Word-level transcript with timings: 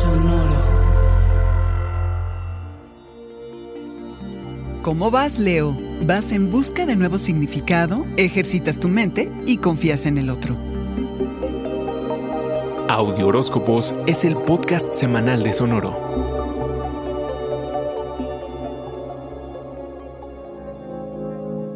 Sonoro. 0.00 0.62
¿Cómo 4.82 5.10
vas, 5.10 5.40
Leo? 5.40 5.76
¿Vas 6.02 6.30
en 6.30 6.52
busca 6.52 6.86
de 6.86 6.94
nuevo 6.94 7.18
significado? 7.18 8.04
¿Ejercitas 8.16 8.78
tu 8.78 8.88
mente 8.88 9.28
y 9.44 9.56
confías 9.56 10.06
en 10.06 10.18
el 10.18 10.30
otro? 10.30 10.56
Audio 12.88 13.26
Horóscopos 13.26 13.92
es 14.06 14.24
el 14.24 14.36
podcast 14.36 14.94
semanal 14.94 15.42
de 15.42 15.52
Sonoro. 15.52 16.38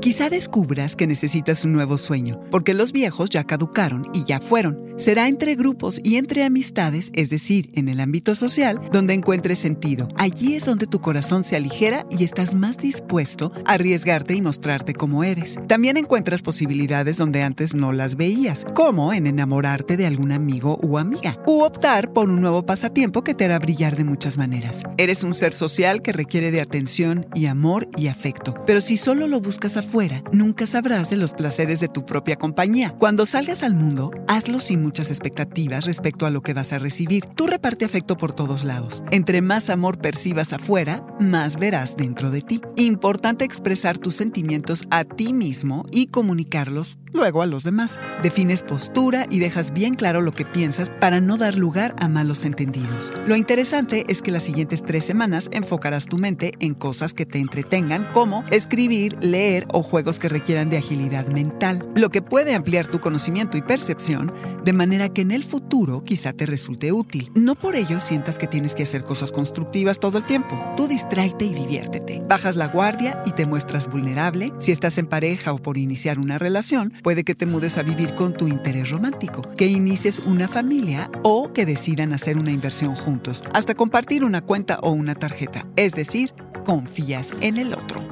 Quizá 0.00 0.28
descubras 0.28 0.94
que 0.94 1.06
necesitas 1.06 1.64
un 1.64 1.72
nuevo 1.72 1.96
sueño, 1.96 2.40
porque 2.50 2.74
los 2.74 2.92
viejos 2.92 3.30
ya 3.30 3.44
caducaron 3.44 4.08
y 4.12 4.24
ya 4.24 4.40
fueron. 4.40 4.91
Será 4.96 5.28
entre 5.28 5.54
grupos 5.54 6.00
y 6.04 6.16
entre 6.16 6.44
amistades, 6.44 7.10
es 7.14 7.30
decir, 7.30 7.70
en 7.74 7.88
el 7.88 8.00
ámbito 8.00 8.34
social, 8.34 8.80
donde 8.92 9.14
encuentres 9.14 9.58
sentido. 9.58 10.08
Allí 10.16 10.54
es 10.54 10.64
donde 10.64 10.86
tu 10.86 11.00
corazón 11.00 11.44
se 11.44 11.56
aligera 11.56 12.06
y 12.10 12.24
estás 12.24 12.54
más 12.54 12.78
dispuesto 12.78 13.52
a 13.64 13.72
arriesgarte 13.72 14.34
y 14.34 14.42
mostrarte 14.42 14.94
como 14.94 15.24
eres. 15.24 15.58
También 15.66 15.96
encuentras 15.96 16.42
posibilidades 16.42 17.16
donde 17.16 17.42
antes 17.42 17.74
no 17.74 17.92
las 17.92 18.16
veías, 18.16 18.66
como 18.74 19.12
en 19.12 19.26
enamorarte 19.26 19.96
de 19.96 20.06
algún 20.06 20.32
amigo 20.32 20.78
o 20.82 20.98
amiga, 20.98 21.38
u 21.46 21.62
optar 21.62 22.12
por 22.12 22.28
un 22.28 22.40
nuevo 22.40 22.66
pasatiempo 22.66 23.24
que 23.24 23.34
te 23.34 23.46
hará 23.46 23.58
brillar 23.58 23.96
de 23.96 24.04
muchas 24.04 24.36
maneras. 24.36 24.82
Eres 24.98 25.24
un 25.24 25.34
ser 25.34 25.54
social 25.54 26.02
que 26.02 26.12
requiere 26.12 26.50
de 26.50 26.60
atención 26.60 27.26
y 27.34 27.46
amor 27.46 27.88
y 27.96 28.08
afecto, 28.08 28.54
pero 28.66 28.80
si 28.80 28.96
solo 28.96 29.26
lo 29.26 29.40
buscas 29.40 29.76
afuera, 29.76 30.22
nunca 30.32 30.66
sabrás 30.66 31.10
de 31.10 31.16
los 31.16 31.32
placeres 31.32 31.80
de 31.80 31.88
tu 31.88 32.04
propia 32.04 32.36
compañía. 32.36 32.94
Cuando 32.98 33.26
salgas 33.26 33.62
al 33.62 33.74
mundo, 33.74 34.10
hazlo 34.28 34.60
sin 34.60 34.81
muchas 34.82 35.10
expectativas 35.10 35.86
respecto 35.86 36.26
a 36.26 36.30
lo 36.30 36.42
que 36.42 36.54
vas 36.54 36.72
a 36.72 36.78
recibir. 36.78 37.24
Tú 37.24 37.46
reparte 37.46 37.84
afecto 37.84 38.16
por 38.16 38.34
todos 38.34 38.64
lados. 38.64 39.02
Entre 39.10 39.40
más 39.40 39.70
amor 39.70 39.98
percibas 39.98 40.52
afuera, 40.52 41.06
más 41.18 41.56
verás 41.56 41.96
dentro 41.96 42.30
de 42.30 42.42
ti. 42.42 42.60
Importante 42.76 43.44
expresar 43.44 43.98
tus 43.98 44.16
sentimientos 44.16 44.86
a 44.90 45.04
ti 45.04 45.32
mismo 45.32 45.84
y 45.90 46.08
comunicarlos 46.08 46.98
luego 47.12 47.42
a 47.42 47.46
los 47.46 47.64
demás. 47.64 47.98
Defines 48.22 48.62
postura 48.62 49.26
y 49.30 49.38
dejas 49.38 49.72
bien 49.72 49.94
claro 49.94 50.20
lo 50.20 50.32
que 50.32 50.44
piensas 50.44 50.90
para 51.00 51.20
no 51.20 51.36
dar 51.36 51.56
lugar 51.56 51.94
a 51.98 52.08
malos 52.08 52.44
entendidos. 52.44 53.12
Lo 53.26 53.36
interesante 53.36 54.04
es 54.08 54.22
que 54.22 54.30
las 54.30 54.42
siguientes 54.42 54.82
tres 54.82 55.04
semanas 55.04 55.48
enfocarás 55.52 56.06
tu 56.06 56.18
mente 56.18 56.52
en 56.60 56.74
cosas 56.74 57.14
que 57.14 57.26
te 57.26 57.38
entretengan 57.38 58.08
como 58.12 58.44
escribir, 58.50 59.16
leer 59.20 59.66
o 59.72 59.82
juegos 59.82 60.18
que 60.18 60.28
requieran 60.28 60.70
de 60.70 60.78
agilidad 60.78 61.26
mental, 61.26 61.88
lo 61.94 62.10
que 62.10 62.22
puede 62.22 62.54
ampliar 62.54 62.86
tu 62.86 63.00
conocimiento 63.00 63.56
y 63.56 63.62
percepción 63.62 64.32
de 64.64 64.72
manera 64.72 65.08
que 65.08 65.22
en 65.22 65.30
el 65.32 65.42
futuro 65.42 66.04
quizá 66.04 66.32
te 66.32 66.46
resulte 66.46 66.92
útil. 66.92 67.30
No 67.34 67.54
por 67.54 67.76
ello 67.76 68.00
sientas 68.00 68.38
que 68.38 68.46
tienes 68.46 68.74
que 68.74 68.84
hacer 68.84 69.04
cosas 69.04 69.32
constructivas 69.32 69.98
todo 69.98 70.18
el 70.18 70.24
tiempo. 70.24 70.58
Tú 70.76 70.86
distráete 70.86 71.44
y 71.44 71.54
diviértete. 71.54 72.22
Bajas 72.28 72.56
la 72.56 72.68
guardia 72.68 73.22
y 73.26 73.32
te 73.32 73.46
muestras 73.46 73.90
vulnerable. 73.90 74.52
Si 74.58 74.72
estás 74.72 74.98
en 74.98 75.06
pareja 75.06 75.52
o 75.52 75.58
por 75.58 75.78
iniciar 75.78 76.18
una 76.18 76.38
relación, 76.38 76.92
puede 77.02 77.24
que 77.24 77.34
te 77.34 77.46
mudes 77.46 77.78
a 77.78 77.82
vivir 77.82 78.14
con 78.14 78.32
tu 78.32 78.48
interés 78.48 78.90
romántico, 78.90 79.42
que 79.56 79.66
inicies 79.66 80.20
una 80.20 80.48
familia 80.48 81.10
o 81.22 81.52
que 81.52 81.66
decidan 81.66 82.12
hacer 82.12 82.38
una 82.38 82.50
inversión 82.50 82.94
juntos, 82.94 83.42
hasta 83.52 83.74
compartir 83.74 84.24
una 84.24 84.40
cuenta 84.40 84.78
o 84.82 84.90
una 84.90 85.14
tarjeta. 85.14 85.66
Es 85.76 85.92
decir, 85.94 86.32
confías 86.64 87.32
en 87.40 87.56
el 87.56 87.74
otro. 87.74 88.02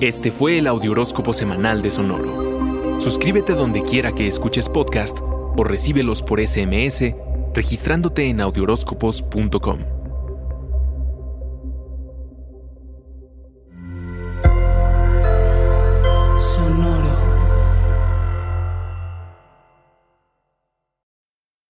Este 0.00 0.30
fue 0.30 0.58
el 0.58 0.66
Audioróscopo 0.66 1.32
semanal 1.32 1.82
de 1.82 1.90
Sonoro. 1.90 3.00
Suscríbete 3.00 3.52
donde 3.52 3.82
quiera 3.82 4.12
que 4.12 4.26
escuches 4.26 4.68
podcast 4.68 5.18
o 5.22 5.64
recíbelos 5.64 6.22
por 6.22 6.40
SMS 6.40 7.14
registrándote 7.54 8.28
en 8.28 8.40
audioróscopos.com. 8.40 10.03